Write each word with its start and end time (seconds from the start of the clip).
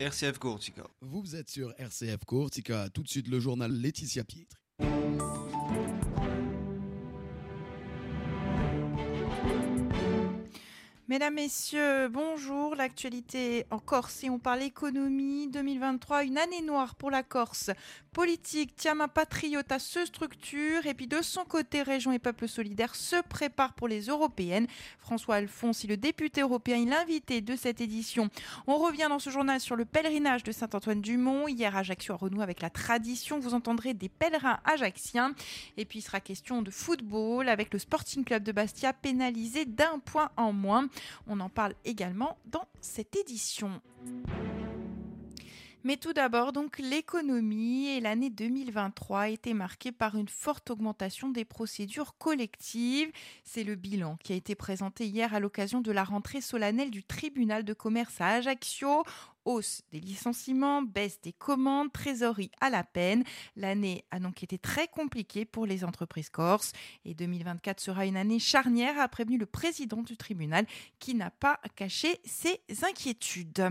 RCF 0.00 0.38
Courtica. 0.38 0.84
Vous 1.00 1.34
êtes 1.34 1.50
sur 1.50 1.74
RCF 1.76 2.24
Courtica, 2.24 2.88
tout 2.88 3.02
de 3.02 3.08
suite 3.08 3.26
le 3.26 3.40
journal 3.40 3.72
Laetitia 3.72 4.22
Pietri. 4.22 4.57
Mesdames, 11.08 11.36
Messieurs, 11.36 12.08
bonjour. 12.10 12.74
L'actualité 12.74 13.64
en 13.70 13.78
Corse, 13.78 14.12
si 14.12 14.28
on 14.28 14.38
parle 14.38 14.60
économie 14.60 15.48
2023, 15.48 16.24
une 16.24 16.36
année 16.36 16.60
noire 16.60 16.96
pour 16.96 17.10
la 17.10 17.22
Corse. 17.22 17.70
Politique, 18.12 18.76
Tiama 18.76 19.08
Patriota 19.08 19.78
se 19.78 20.04
structure 20.04 20.84
et 20.84 20.92
puis 20.92 21.06
de 21.06 21.22
son 21.22 21.44
côté, 21.44 21.80
Région 21.80 22.12
et 22.12 22.18
Peuple 22.18 22.46
Solidaire 22.46 22.94
se 22.94 23.22
prépare 23.22 23.72
pour 23.72 23.88
les 23.88 24.02
européennes. 24.02 24.66
François 24.98 25.36
Alphonse, 25.36 25.84
le 25.84 25.96
député 25.96 26.42
européen, 26.42 26.76
il 26.76 26.90
l'invité 26.90 27.40
de 27.40 27.56
cette 27.56 27.80
édition. 27.80 28.28
On 28.66 28.76
revient 28.76 29.06
dans 29.08 29.18
ce 29.18 29.30
journal 29.30 29.60
sur 29.60 29.76
le 29.76 29.86
pèlerinage 29.86 30.42
de 30.42 30.52
Saint-Antoine-du-Mont. 30.52 31.48
Hier, 31.48 31.74
Ajaccio 31.74 32.12
a 32.12 32.18
renoué 32.18 32.42
avec 32.42 32.60
la 32.60 32.68
tradition. 32.68 33.38
Vous 33.38 33.54
entendrez 33.54 33.94
des 33.94 34.10
pèlerins 34.10 34.58
ajaxiens. 34.64 35.32
Et 35.78 35.86
puis, 35.86 36.00
il 36.00 36.02
sera 36.02 36.20
question 36.20 36.60
de 36.60 36.70
football 36.70 37.48
avec 37.48 37.72
le 37.72 37.78
Sporting 37.78 38.24
Club 38.24 38.42
de 38.42 38.52
Bastia 38.52 38.92
pénalisé 38.92 39.64
d'un 39.64 40.00
point 40.00 40.30
en 40.36 40.52
moins. 40.52 40.88
On 41.26 41.40
en 41.40 41.48
parle 41.48 41.74
également 41.84 42.38
dans 42.46 42.66
cette 42.80 43.16
édition. 43.16 43.80
Mais 45.88 45.96
tout 45.96 46.12
d'abord, 46.12 46.52
donc 46.52 46.78
l'économie 46.78 47.88
et 47.88 48.00
l'année 48.00 48.28
2023 48.28 49.20
a 49.20 49.28
été 49.30 49.54
marquée 49.54 49.90
par 49.90 50.16
une 50.16 50.28
forte 50.28 50.68
augmentation 50.68 51.30
des 51.30 51.46
procédures 51.46 52.18
collectives. 52.18 53.10
C'est 53.42 53.64
le 53.64 53.74
bilan 53.74 54.18
qui 54.22 54.34
a 54.34 54.36
été 54.36 54.54
présenté 54.54 55.06
hier 55.06 55.32
à 55.32 55.40
l'occasion 55.40 55.80
de 55.80 55.90
la 55.90 56.04
rentrée 56.04 56.42
solennelle 56.42 56.90
du 56.90 57.04
tribunal 57.04 57.64
de 57.64 57.72
commerce 57.72 58.20
à 58.20 58.28
Ajaccio 58.32 59.02
hausse 59.46 59.80
des 59.92 60.00
licenciements, 60.00 60.82
baisse 60.82 61.22
des 61.22 61.32
commandes, 61.32 61.90
trésorerie 61.90 62.50
à 62.60 62.68
la 62.68 62.84
peine. 62.84 63.24
L'année 63.56 64.04
a 64.10 64.18
donc 64.20 64.42
été 64.42 64.58
très 64.58 64.88
compliquée 64.88 65.46
pour 65.46 65.64
les 65.64 65.84
entreprises 65.84 66.28
corses 66.28 66.72
et 67.06 67.14
2024 67.14 67.80
sera 67.80 68.04
une 68.04 68.18
année 68.18 68.40
charnière, 68.40 69.00
a 69.00 69.08
prévenu 69.08 69.38
le 69.38 69.46
président 69.46 70.02
du 70.02 70.18
tribunal 70.18 70.66
qui 70.98 71.14
n'a 71.14 71.30
pas 71.30 71.58
caché 71.76 72.20
ses 72.26 72.60
inquiétudes 72.82 73.70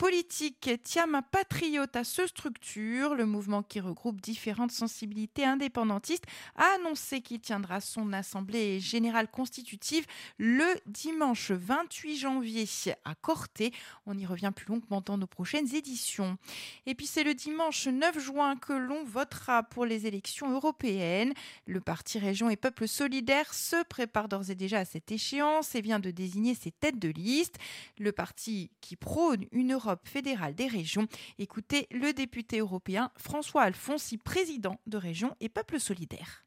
politique 0.00 0.70
Tiama 0.82 1.20
Patriota 1.20 2.04
se 2.04 2.26
structure. 2.26 3.14
Le 3.14 3.26
mouvement 3.26 3.62
qui 3.62 3.80
regroupe 3.80 4.18
différentes 4.18 4.70
sensibilités 4.70 5.44
indépendantistes 5.44 6.24
a 6.56 6.64
annoncé 6.76 7.20
qu'il 7.20 7.38
tiendra 7.38 7.82
son 7.82 8.14
assemblée 8.14 8.80
générale 8.80 9.30
constitutive 9.30 10.06
le 10.38 10.64
dimanche 10.86 11.50
28 11.50 12.16
janvier 12.16 12.66
à 13.04 13.14
Corté. 13.14 13.74
On 14.06 14.16
y 14.16 14.24
revient 14.24 14.52
plus 14.56 14.64
longuement 14.72 15.02
dans 15.02 15.18
nos 15.18 15.26
prochaines 15.26 15.74
éditions. 15.74 16.38
Et 16.86 16.94
puis 16.94 17.06
c'est 17.06 17.22
le 17.22 17.34
dimanche 17.34 17.86
9 17.86 18.18
juin 18.18 18.56
que 18.56 18.72
l'on 18.72 19.04
votera 19.04 19.64
pour 19.64 19.84
les 19.84 20.06
élections 20.06 20.50
européennes. 20.50 21.34
Le 21.66 21.82
parti 21.82 22.18
Région 22.18 22.48
et 22.48 22.56
Peuple 22.56 22.88
Solidaire 22.88 23.52
se 23.52 23.84
prépare 23.84 24.28
d'ores 24.28 24.48
et 24.48 24.54
déjà 24.54 24.78
à 24.78 24.84
cette 24.86 25.12
échéance 25.12 25.74
et 25.74 25.82
vient 25.82 26.00
de 26.00 26.10
désigner 26.10 26.54
ses 26.54 26.70
têtes 26.70 26.98
de 26.98 27.10
liste. 27.10 27.58
Le 27.98 28.12
parti 28.12 28.70
qui 28.80 28.96
prône 28.96 29.44
une 29.52 29.74
Europe 29.74 29.89
fédérale 30.04 30.54
des 30.54 30.66
régions. 30.66 31.06
Écoutez 31.38 31.86
le 31.90 32.12
député 32.12 32.58
européen 32.58 33.10
François 33.16 33.62
Alfonsi, 33.62 34.18
président 34.18 34.80
de 34.86 34.96
Région 34.96 35.34
et 35.40 35.48
Peuple 35.48 35.78
Solidaire. 35.78 36.44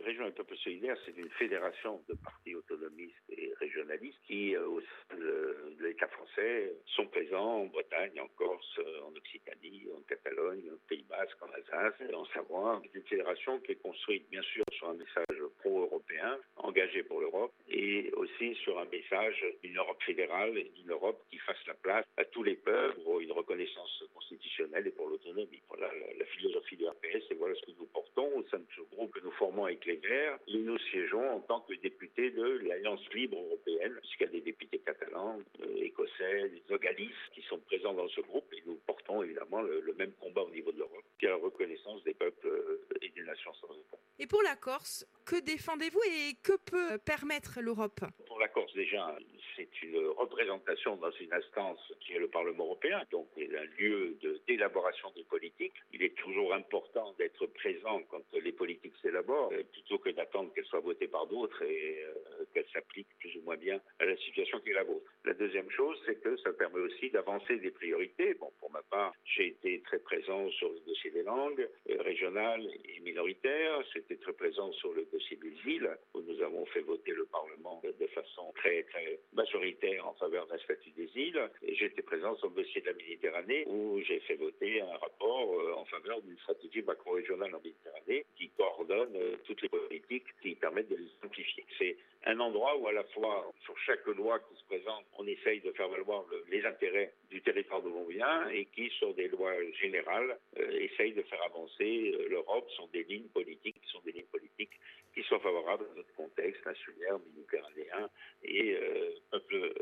Région 0.00 0.26
et 0.26 0.32
Peuple 0.32 0.56
Solidaire, 0.58 0.96
c'est 1.04 1.16
une 1.16 1.30
fédération 1.30 2.02
de 2.08 2.14
partis 2.14 2.54
autonomistes 2.54 3.14
et 3.28 3.52
régionalistes 3.60 4.18
qui, 4.26 4.54
euh, 4.56 4.66
au 4.68 4.80
l'État 5.96 6.08
français, 6.08 6.74
sont 6.94 7.06
présents 7.06 7.62
en 7.62 7.64
Bretagne, 7.66 8.20
en 8.20 8.28
Corse, 8.36 8.80
en 9.02 9.16
Occitanie, 9.16 9.84
en 9.96 10.02
Catalogne, 10.02 10.70
en 10.70 10.76
Pays 10.88 11.06
Basque, 11.08 11.38
en 11.40 11.50
Alsace, 11.52 11.94
en 12.12 12.26
Savoie. 12.26 12.82
C'est 12.84 12.98
une 12.98 13.06
fédération 13.06 13.58
qui 13.60 13.72
est 13.72 13.82
construite, 13.82 14.28
bien 14.30 14.42
sûr, 14.42 14.62
sur 14.72 14.90
un 14.90 14.94
message 14.94 15.42
pro-européen, 15.60 16.38
engagé 16.56 17.02
pour 17.02 17.20
l'Europe, 17.20 17.52
et 17.70 18.12
aussi 18.12 18.54
sur 18.56 18.78
un 18.78 18.84
message 18.86 19.42
d'une 19.62 19.78
Europe 19.78 20.02
fédérale 20.02 20.58
et 20.58 20.70
d'une 20.74 20.90
Europe 20.90 21.22
qui 21.30 21.38
fasse 21.38 21.66
la 21.66 21.74
place 21.74 22.04
à 22.18 22.24
tous 22.26 22.42
les 22.42 22.56
peuples 22.56 23.00
pour 23.02 23.20
une 23.20 23.32
reconnaissance 23.32 24.04
constitutionnelle 24.12 24.86
et 24.86 24.90
pour 24.90 25.08
l'autonomie. 25.08 25.62
Voilà 25.68 25.90
la, 26.18 26.24
philosophie 26.26 26.76
du 26.76 26.86
RPS 26.86 27.30
et 27.30 27.34
voilà 27.34 27.54
ce 27.54 27.62
que 27.62 27.78
nous 27.78 27.86
portons 27.86 28.30
au 28.36 28.42
sein 28.50 28.58
de 28.58 28.66
ce 28.76 28.82
groupe 28.94 29.12
que 29.12 29.20
nous 29.20 29.30
formons 29.32 29.64
avec 29.64 29.86
les 29.86 29.96
Verts. 29.96 30.38
Et 30.48 30.58
nous 30.58 30.78
siégeons 30.90 31.36
en 31.36 31.40
tant 31.40 31.60
que 31.60 31.74
députés 31.74 32.30
de 32.30 32.60
l'Alliance 32.66 33.00
libre 33.14 33.38
européenne, 33.38 33.96
puisqu'il 34.02 34.24
y 34.24 34.26
a 34.26 34.32
des 34.32 34.40
députés 34.40 34.78
catalans, 34.80 35.38
euh, 35.60 35.85
écossais, 35.86 36.48
des 36.48 36.74
ogalistes 36.74 37.30
qui 37.34 37.42
sont 37.42 37.58
présents 37.60 37.94
dans 37.94 38.08
ce 38.08 38.20
groupe 38.20 38.52
et 38.52 38.62
nous 38.66 38.76
portons 38.86 39.22
évidemment 39.22 39.62
le, 39.62 39.94
même 39.96 40.12
combat 40.12 40.42
au 40.42 40.50
niveau 40.50 40.72
de 40.72 40.78
l'Europe, 40.78 41.04
qui 41.18 41.26
est 41.26 41.30
la 41.30 41.36
reconnaissance 41.36 42.02
des 42.04 42.14
peuples 42.14 42.46
euh, 42.46 42.86
et 43.00 43.08
des 43.08 43.22
nations 43.22 43.52
sans 43.54 43.72
État. 43.74 43.96
Et 44.18 44.26
pour 44.26 44.42
la 44.42 44.56
Corse, 44.56 45.06
que 45.24 45.40
défendez-vous 45.40 46.00
et 46.06 46.34
que 46.42 46.56
peut 46.56 46.98
permettre 46.98 47.60
l'Europe? 47.60 48.00
La 48.38 48.48
Corse, 48.48 48.72
déjà, 48.74 49.16
c'est 49.56 49.82
une 49.82 50.08
représentation 50.08 50.96
dans 50.96 51.10
une 51.12 51.32
instance 51.32 51.80
qui 52.00 52.12
est 52.12 52.18
le 52.18 52.28
Parlement 52.28 52.64
européen, 52.64 53.02
donc 53.10 53.28
un 53.36 53.82
lieu 53.82 54.16
d'élaboration 54.46 55.10
des 55.16 55.24
politiques. 55.24 55.74
Il 55.92 56.02
est 56.02 56.14
toujours 56.16 56.52
important 56.52 57.14
d'être 57.18 57.46
présent 57.46 58.02
quand 58.10 58.22
les 58.32 58.52
politiques 58.52 58.94
s'élaborent, 59.00 59.52
euh, 59.52 59.62
plutôt 59.72 59.98
que 59.98 60.10
d'attendre 60.10 60.52
qu'elles 60.52 60.66
soient 60.66 60.80
votées 60.80 61.08
par 61.08 61.26
d'autres 61.26 61.62
et 61.62 62.04
euh, 62.04 62.44
qu'elles 62.52 62.68
s'appliquent 62.72 63.16
plus 63.18 63.36
ou 63.36 63.42
moins 63.42 63.56
bien 63.56 63.80
à 63.98 64.04
la 64.04 64.16
situation 64.18 64.60
qui 64.60 64.70
est 64.70 64.74
la 64.74 64.84
vôtre. 64.84 65.10
La 65.24 65.34
deuxième 65.34 65.70
chose, 65.70 65.98
c'est 66.04 66.20
que 66.20 66.36
ça 66.38 66.52
permet 66.52 66.80
aussi 66.80 67.10
d'avancer 67.10 67.56
des 67.56 67.70
priorités. 67.70 68.34
Bon, 68.34 68.52
pour 68.60 68.70
ma 68.70 68.82
part, 68.82 69.12
j'ai 69.24 69.48
été 69.48 69.80
très 69.82 69.98
présent 69.98 70.50
sur 70.50 70.70
le 70.70 70.80
dossier 70.80 71.10
des 71.10 71.22
langues 71.22 71.66
euh, 71.90 72.02
régionales 72.02 72.66
et 72.84 73.00
minoritaires. 73.00 73.82
J'étais 73.94 74.16
très 74.16 74.34
présent 74.34 74.70
sur 74.72 74.92
le 74.92 75.06
dossier 75.06 75.38
des 75.38 75.72
îles, 75.72 75.90
où 76.14 76.20
nous 76.20 76.42
avons 76.42 76.66
fait 76.66 76.80
voter 76.80 77.12
le 77.12 77.24
Parlement 77.26 77.80
de 77.84 78.06
façon 78.08 78.25
très, 78.56 78.82
très 78.84 79.18
majoritaire 79.32 80.06
en 80.06 80.14
faveur 80.14 80.46
d'un 80.46 80.58
statut 80.58 80.90
des 80.90 81.10
îles. 81.14 81.40
J'étais 81.68 82.02
présent 82.02 82.36
sur 82.36 82.48
le 82.48 82.62
dossier 82.62 82.80
de 82.80 82.86
la 82.86 82.92
Méditerranée, 82.94 83.64
où 83.66 84.00
j'ai 84.06 84.20
fait 84.20 84.36
voter 84.36 84.80
un 84.80 84.96
rapport 84.96 85.54
euh, 85.54 85.74
en 85.76 85.84
faveur 85.84 86.20
d'une 86.22 86.38
stratégie 86.38 86.82
macro-régionale 86.82 87.54
en 87.54 87.60
Méditerranée 87.60 88.24
qui 88.36 88.50
coordonne 88.50 89.14
euh, 89.16 89.36
toutes 89.44 89.62
les 89.62 89.68
politiques 89.68 90.26
qui 90.42 90.54
permettent 90.54 90.88
de 90.88 90.96
les 90.96 91.08
simplifier. 91.20 91.64
C'est 91.78 91.96
un 92.24 92.38
endroit 92.40 92.76
où 92.76 92.88
à 92.88 92.92
la 92.92 93.04
fois, 93.04 93.50
sur 93.64 93.78
chaque 93.78 94.06
loi 94.06 94.38
qui 94.40 94.58
se 94.58 94.64
présente, 94.64 95.04
on 95.18 95.26
essaye 95.26 95.60
de 95.60 95.70
faire 95.72 95.88
valoir 95.88 96.24
les 96.50 96.64
intérêts 96.64 97.12
du 97.30 97.40
territoire 97.42 97.82
de 97.82 97.88
l'on 97.88 98.04
vient 98.04 98.48
et 98.48 98.66
qui, 98.66 98.88
sur 98.90 99.14
des 99.14 99.28
lois 99.28 99.54
générales, 99.80 100.38
euh, 100.58 100.70
essaye 100.70 101.12
de 101.12 101.22
faire 101.22 101.42
avancer 101.44 102.14
l'Europe 102.28 102.68
sur 102.70 102.88
des 102.88 103.04
lignes 103.04 103.28
politiques 103.28 103.76
sont 103.96 104.00
des 104.04 104.12
lignes 104.12 104.30
politiques 104.30 104.78
qui 105.14 105.22
soient 105.22 105.40
favorables 105.40 105.86
à 105.92 105.96
notre 105.96 106.12
contexte 106.36 106.66
insulaire, 106.66 107.18
méditerranéen 107.34 108.10
et 108.42 108.78
peuple 109.30 109.74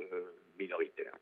minoritaire. 0.59 1.15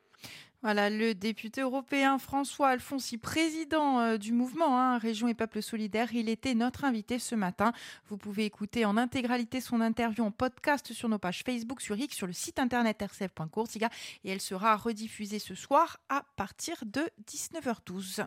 Voilà, 0.62 0.90
le 0.90 1.12
député 1.12 1.60
européen 1.60 2.18
François 2.18 2.68
Alfonsi, 2.68 3.18
président 3.18 3.98
euh, 3.98 4.16
du 4.16 4.32
mouvement 4.32 4.78
hein, 4.78 4.96
Région 4.96 5.26
et 5.26 5.34
Peuple 5.34 5.60
Solidaire, 5.60 6.14
il 6.14 6.28
était 6.28 6.54
notre 6.54 6.84
invité 6.84 7.18
ce 7.18 7.34
matin. 7.34 7.72
Vous 8.06 8.16
pouvez 8.16 8.44
écouter 8.44 8.84
en 8.84 8.96
intégralité 8.96 9.60
son 9.60 9.80
interview 9.80 10.22
en 10.22 10.30
podcast 10.30 10.92
sur 10.92 11.08
nos 11.08 11.18
pages 11.18 11.42
Facebook, 11.42 11.80
sur 11.80 11.98
X, 11.98 12.14
sur 12.14 12.28
le 12.28 12.32
site 12.32 12.60
internet 12.60 13.02
rcf.courtiga 13.02 13.90
et 14.22 14.30
elle 14.30 14.40
sera 14.40 14.76
rediffusée 14.76 15.40
ce 15.40 15.56
soir 15.56 15.98
à 16.08 16.24
partir 16.36 16.76
de 16.86 17.02
19h12. 17.26 18.24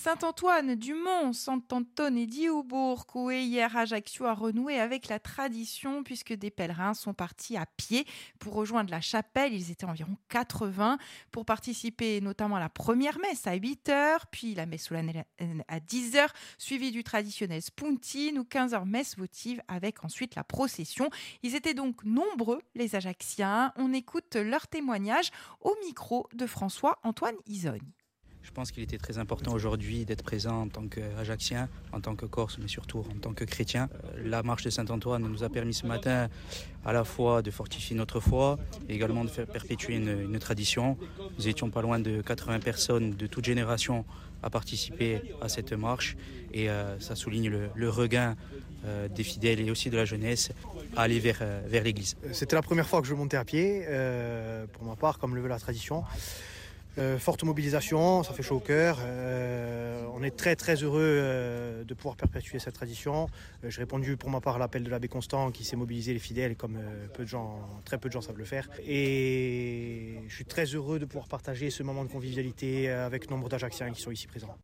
Saint-Antoine 0.00 0.76
du 0.76 0.94
Mont, 0.94 1.32
Saint-Anton 1.32 2.14
et 2.16 2.26
Dioubourg, 2.26 3.04
où 3.16 3.32
hier 3.32 3.76
Ajaccio 3.76 4.26
a 4.26 4.32
renoué 4.32 4.78
avec 4.78 5.08
la 5.08 5.18
tradition 5.18 6.04
puisque 6.04 6.32
des 6.32 6.52
pèlerins 6.52 6.94
sont 6.94 7.14
partis 7.14 7.56
à 7.56 7.66
pied 7.66 8.06
pour 8.38 8.54
rejoindre 8.54 8.92
la 8.92 9.00
chapelle. 9.00 9.52
Ils 9.52 9.72
étaient 9.72 9.86
environ 9.86 10.16
80 10.28 10.98
pour 11.32 11.44
participer 11.44 12.20
notamment 12.20 12.54
à 12.54 12.60
la 12.60 12.68
première 12.68 13.18
messe 13.18 13.48
à 13.48 13.56
8h, 13.56 14.20
puis 14.30 14.54
la 14.54 14.66
messe 14.66 14.84
solennelle 14.84 15.24
à 15.66 15.80
10h, 15.80 16.28
suivie 16.58 16.92
du 16.92 17.02
traditionnel 17.02 17.60
Spuntine 17.60 18.38
ou 18.38 18.44
15h 18.44 18.84
messe 18.84 19.18
votive 19.18 19.60
avec 19.66 20.04
ensuite 20.04 20.36
la 20.36 20.44
procession. 20.44 21.10
Ils 21.42 21.56
étaient 21.56 21.74
donc 21.74 22.04
nombreux, 22.04 22.62
les 22.76 22.94
Ajacciens. 22.94 23.72
On 23.74 23.92
écoute 23.92 24.36
leur 24.36 24.68
témoignage 24.68 25.32
au 25.60 25.74
micro 25.84 26.28
de 26.34 26.46
François-Antoine 26.46 27.36
Isogne. 27.46 27.90
Je 28.48 28.52
pense 28.54 28.72
qu'il 28.72 28.82
était 28.82 28.96
très 28.96 29.18
important 29.18 29.52
aujourd'hui 29.52 30.06
d'être 30.06 30.22
présent 30.22 30.62
en 30.62 30.68
tant 30.68 30.88
qu'Ajaxien, 30.88 31.68
en 31.92 32.00
tant 32.00 32.16
que 32.16 32.24
Corse, 32.24 32.56
mais 32.58 32.66
surtout 32.66 33.00
en 33.00 33.18
tant 33.20 33.34
que 33.34 33.44
chrétien. 33.44 33.90
Euh, 33.92 34.22
la 34.24 34.42
marche 34.42 34.64
de 34.64 34.70
Saint-Antoine 34.70 35.22
nous 35.22 35.44
a 35.44 35.50
permis 35.50 35.74
ce 35.74 35.86
matin 35.86 36.28
à 36.82 36.94
la 36.94 37.04
fois 37.04 37.42
de 37.42 37.50
fortifier 37.50 37.94
notre 37.94 38.20
foi 38.20 38.58
et 38.88 38.94
également 38.94 39.22
de 39.22 39.28
faire 39.28 39.46
perpétuer 39.46 39.96
une, 39.96 40.38
tradition. 40.38 40.96
Nous 41.38 41.46
étions 41.46 41.68
pas 41.68 41.82
loin 41.82 41.98
de 41.98 42.22
80 42.22 42.60
personnes 42.60 43.10
de 43.10 43.26
toute 43.26 43.44
génération 43.44 44.06
à 44.42 44.48
participer 44.48 45.20
à 45.42 45.50
cette 45.50 45.74
marche 45.74 46.16
et 46.54 46.70
euh, 46.70 46.98
ça 47.00 47.16
souligne 47.16 47.50
le, 47.74 47.90
regain 47.90 48.34
des 49.14 49.24
fidèles 49.24 49.60
et 49.60 49.70
aussi 49.70 49.90
de 49.90 49.96
la 49.96 50.06
jeunesse 50.06 50.52
à 50.96 51.02
aller 51.02 51.18
vers 51.18 51.42
l'église. 51.84 52.16
C'était 52.32 52.56
la 52.56 52.62
première 52.62 52.88
fois 52.88 53.02
que 53.02 53.08
je 53.08 53.14
montais 53.14 53.36
à 53.36 53.44
pied, 53.44 53.84
pour 54.72 54.84
ma 54.84 54.96
part, 54.96 55.18
comme 55.18 55.34
le 55.34 55.42
veut 55.42 55.48
la 55.48 55.58
tradition. 55.58 56.04
Euh, 56.96 57.18
forte 57.18 57.44
mobilisation, 57.44 58.22
ça 58.22 58.32
fait 58.32 58.42
chaud 58.42 58.56
au 58.56 58.60
cœur. 58.60 58.98
Euh, 59.02 60.04
on 60.14 60.22
est 60.22 60.36
très 60.36 60.56
très 60.56 60.74
heureux 60.76 61.00
euh, 61.02 61.84
de 61.84 61.94
pouvoir 61.94 62.16
perpétuer 62.16 62.58
cette 62.58 62.74
tradition. 62.74 63.28
J'ai 63.62 63.80
répondu 63.80 64.16
pour 64.16 64.30
ma 64.30 64.40
part 64.40 64.56
à 64.56 64.58
l'appel 64.58 64.82
de 64.82 64.90
l'abbé 64.90 65.06
Constant 65.08 65.50
qui 65.50 65.64
s'est 65.64 65.76
mobilisé 65.76 66.12
les 66.12 66.18
fidèles 66.18 66.56
comme 66.56 66.78
peu 67.14 67.22
de 67.22 67.28
gens, 67.28 67.60
très 67.84 67.98
peu 67.98 68.08
de 68.08 68.14
gens 68.14 68.20
savent 68.20 68.38
le 68.38 68.44
faire. 68.44 68.68
Et 68.86 70.22
je 70.26 70.34
suis 70.34 70.44
très 70.44 70.64
heureux 70.64 70.98
de 70.98 71.04
pouvoir 71.04 71.28
partager 71.28 71.70
ce 71.70 71.82
moment 71.82 72.04
de 72.04 72.10
convivialité 72.10 72.90
avec 72.90 73.30
nombre 73.30 73.48
d'Ajacciens 73.48 73.92
qui 73.92 74.00
sont 74.00 74.10
ici 74.10 74.26
présents. 74.26 74.56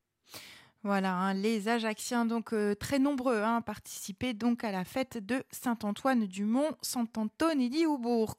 Voilà, 0.87 1.15
hein, 1.15 1.33
les 1.33 1.69
Ajacciens, 1.69 2.27
donc 2.27 2.53
euh, 2.53 2.75
très 2.75 2.99
nombreux, 2.99 3.41
hein, 3.41 3.63
participaient 3.63 4.35
donc 4.35 4.65
à 4.65 4.71
la 4.71 4.85
fête 4.85 5.17
de 5.17 5.43
Saint-Antoine 5.51 6.27
du 6.27 6.45
Mont, 6.45 6.77
Saint-Antone 6.83 7.59
et 7.63 7.71
Dioubourg. 7.71 8.37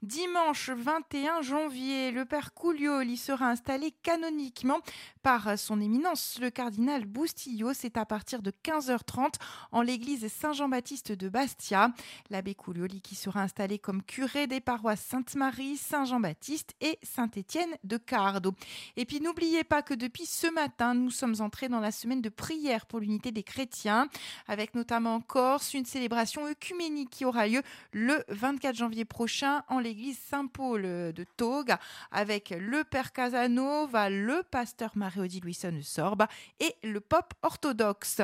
Dimanche 0.00 0.70
21 0.70 1.42
janvier, 1.42 2.10
le 2.10 2.24
père 2.24 2.54
Couliol 2.54 3.14
sera 3.18 3.50
installé 3.50 3.90
canoniquement 4.02 4.78
par 5.22 5.58
son 5.58 5.82
éminence, 5.82 6.38
le 6.40 6.48
cardinal 6.48 7.04
Boustillot. 7.04 7.74
C'est 7.74 7.98
à 7.98 8.06
partir 8.06 8.40
de 8.40 8.52
15h30 8.64 9.34
en 9.70 9.82
l'église 9.82 10.26
Saint-Jean-Baptiste 10.28 11.12
de 11.12 11.28
Bastia. 11.28 11.92
L'abbé 12.30 12.54
Coulioli 12.54 13.02
qui 13.02 13.16
sera 13.16 13.42
installé 13.42 13.78
comme 13.78 14.02
curé 14.02 14.46
des 14.46 14.60
paroisses 14.60 15.04
Sainte-Marie, 15.04 15.76
Saint-Jean-Baptiste 15.76 16.72
et 16.80 16.98
Saint-Étienne 17.02 17.76
de 17.84 17.98
Cardo. 17.98 18.54
Et 18.96 19.04
puis 19.04 19.20
n'oubliez 19.20 19.62
pas 19.62 19.82
que 19.82 19.92
depuis 19.92 20.24
ce 20.24 20.46
matin, 20.46 20.94
nous 20.94 21.10
sommes 21.10 21.36
entrés 21.40 21.68
dans 21.68 21.81
la 21.82 21.92
semaine 21.92 22.22
de 22.22 22.28
prière 22.28 22.86
pour 22.86 23.00
l'unité 23.00 23.32
des 23.32 23.42
chrétiens, 23.42 24.08
avec 24.48 24.74
notamment 24.74 25.16
en 25.16 25.20
Corse 25.20 25.74
une 25.74 25.84
célébration 25.84 26.46
œcuménique 26.46 27.10
qui 27.10 27.24
aura 27.24 27.46
lieu 27.46 27.62
le 27.92 28.24
24 28.28 28.74
janvier 28.74 29.04
prochain 29.04 29.62
en 29.68 29.78
l'église 29.78 30.18
Saint-Paul 30.18 30.82
de 30.82 31.26
Toga, 31.36 31.78
avec 32.10 32.54
le 32.58 32.84
Père 32.84 33.12
Casanova, 33.12 34.08
le 34.08 34.42
pasteur 34.50 34.92
Marie-Odile 34.94 35.44
Luisson 35.44 35.72
de 35.72 35.80
Sorbe 35.80 36.26
et 36.60 36.74
le 36.82 37.00
pop 37.00 37.34
orthodoxe. 37.42 38.20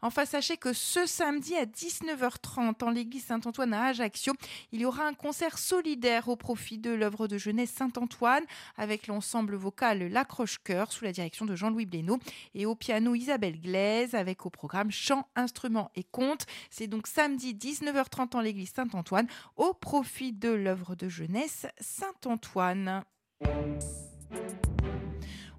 Enfin, 0.00 0.24
sachez 0.24 0.56
que 0.56 0.72
ce 0.72 1.06
samedi 1.06 1.54
à 1.56 1.64
19h30 1.64 2.82
en 2.82 2.90
l'église 2.90 3.24
Saint-Antoine 3.24 3.74
à 3.74 3.84
Ajaccio, 3.86 4.32
il 4.72 4.80
y 4.80 4.84
aura 4.84 5.06
un 5.06 5.14
concert 5.14 5.58
solidaire 5.58 6.28
au 6.28 6.36
profit 6.36 6.78
de 6.78 6.90
l'œuvre 6.90 7.28
de 7.28 7.38
jeunesse 7.38 7.70
Saint-Antoine 7.70 8.44
avec 8.76 9.06
l'ensemble 9.06 9.56
vocal 9.56 10.08
L'Accroche-Cœur 10.08 10.92
sous 10.92 11.04
la 11.04 11.12
direction 11.12 11.44
de 11.44 11.54
Jean-Louis 11.54 11.86
Blénaud 11.86 12.18
et 12.54 12.66
au 12.66 12.74
piano 12.74 13.01
Isabelle 13.14 13.60
Glaise 13.60 14.14
avec 14.14 14.46
au 14.46 14.50
programme 14.50 14.90
chant, 14.90 15.26
instruments 15.36 15.90
et 15.94 16.04
contes. 16.04 16.46
C'est 16.70 16.86
donc 16.86 17.06
samedi 17.06 17.54
19h30 17.54 18.36
en 18.36 18.40
l'église 18.40 18.72
Saint-Antoine 18.74 19.26
au 19.56 19.74
profit 19.74 20.32
de 20.32 20.50
l'œuvre 20.50 20.94
de 20.94 21.08
jeunesse 21.08 21.66
Saint-Antoine. 21.80 23.04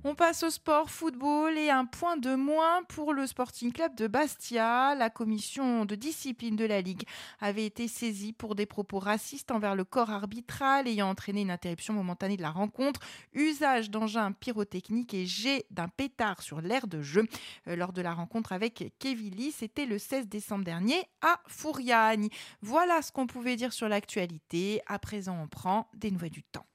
On 0.06 0.16
passe 0.16 0.44
au 0.44 0.50
sport 0.50 0.90
football 0.90 1.58
et 1.58 1.70
un 1.70 1.86
point 1.86 2.18
de 2.18 2.36
moins 2.36 2.84
pour 2.90 3.14
le 3.14 3.26
Sporting 3.26 3.72
Club 3.72 3.96
de 3.96 4.08
Bastia. 4.08 4.96
La 4.96 5.10
commission 5.10 5.86
de 5.86 5.96
discipline 5.96 6.58
de 6.58 6.66
la 6.66 6.82
Ligue 6.82 7.04
avait 7.40 7.66
été 7.66 7.88
saisie 7.88 8.34
pour 8.34 8.56
des 8.56 8.66
propos 8.66 9.00
racistes 9.00 9.50
envers 9.50 9.76
le 9.76 9.86
corps 9.86 10.10
arbitral 10.10 10.90
ayant 10.90 11.10
entraîné 11.10 11.44
une 11.44 11.52
interruption 11.52 11.94
momentanée 11.94 12.36
de 12.36 12.42
la 12.42 12.52
rencontre, 12.52 13.00
usage 13.32 13.90
d'engins 13.90 14.34
pyrotechniques 14.34 15.14
et 15.14 15.26
jet 15.26 15.66
d'un 15.72 15.88
pétard 15.88 16.42
sur 16.42 16.60
l'aire 16.60 16.88
de 16.88 17.02
jeu 17.02 17.26
euh, 17.70 17.78
lors 17.78 17.94
de 17.94 18.02
la 18.02 18.14
rencontre 18.14 18.52
avec 18.52 18.94
Kevili. 19.00 19.54
C'était 19.54 19.86
le 19.86 20.00
16 20.00 20.28
décembre 20.28 20.66
dernier 20.66 21.02
à 21.22 21.40
Fouriagne. 21.48 22.28
Voilà 22.62 23.02
ce 23.02 23.14
qu'on 23.14 23.26
pouvait 23.26 23.56
dire 23.56 23.72
sur 23.72 23.88
l'actualité. 23.88 24.82
À 24.86 25.00
présent, 25.00 25.40
on 25.42 25.48
prend 25.48 25.88
des 25.94 26.12
nouvelles 26.12 26.32
du 26.32 26.44
temps. 26.44 26.66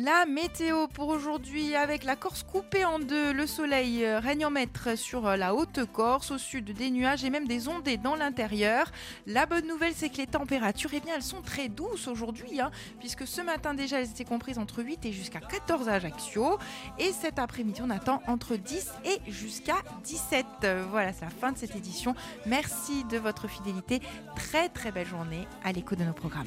La 0.00 0.26
météo 0.26 0.86
pour 0.86 1.08
aujourd'hui 1.08 1.74
avec 1.74 2.04
la 2.04 2.14
Corse 2.14 2.44
coupée 2.44 2.84
en 2.84 3.00
deux, 3.00 3.32
le 3.32 3.48
soleil 3.48 4.04
euh, 4.04 4.20
règne 4.20 4.46
en 4.46 4.50
maître 4.50 4.96
sur 4.96 5.26
euh, 5.26 5.34
la 5.34 5.56
haute 5.56 5.80
Corse, 5.92 6.30
au 6.30 6.38
sud 6.38 6.72
des 6.72 6.90
nuages 6.90 7.24
et 7.24 7.30
même 7.30 7.48
des 7.48 7.66
ondées 7.66 7.96
dans 7.96 8.14
l'intérieur. 8.14 8.92
La 9.26 9.44
bonne 9.44 9.66
nouvelle 9.66 9.94
c'est 9.96 10.08
que 10.08 10.18
les 10.18 10.28
températures, 10.28 10.90
eh 10.92 11.00
bien, 11.00 11.14
elles 11.16 11.24
sont 11.24 11.42
très 11.42 11.68
douces 11.68 12.06
aujourd'hui, 12.06 12.60
hein, 12.60 12.70
puisque 13.00 13.26
ce 13.26 13.40
matin 13.40 13.74
déjà 13.74 13.98
elles 13.98 14.10
étaient 14.10 14.24
comprises 14.24 14.58
entre 14.60 14.84
8 14.84 15.04
et 15.04 15.12
jusqu'à 15.12 15.40
14 15.40 15.88
à 15.88 15.94
Ajaccio. 15.94 16.60
Et 17.00 17.10
cet 17.10 17.40
après-midi 17.40 17.80
on 17.82 17.90
attend 17.90 18.22
entre 18.28 18.54
10 18.54 18.92
et 19.04 19.32
jusqu'à 19.32 19.78
17. 20.04 20.46
Voilà, 20.90 21.12
c'est 21.12 21.24
la 21.24 21.30
fin 21.30 21.50
de 21.50 21.58
cette 21.58 21.74
édition. 21.74 22.14
Merci 22.46 23.02
de 23.10 23.18
votre 23.18 23.48
fidélité. 23.48 24.00
Très 24.36 24.68
très 24.68 24.92
belle 24.92 25.08
journée 25.08 25.48
à 25.64 25.72
l'écho 25.72 25.96
de 25.96 26.04
nos 26.04 26.12
programmes. 26.12 26.46